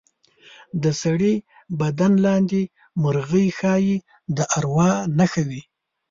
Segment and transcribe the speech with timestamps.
[0.83, 1.35] د سړي
[1.81, 2.61] بدن لاندې
[3.01, 3.97] مرغۍ ښایي
[4.35, 5.61] د اروا نښه وي.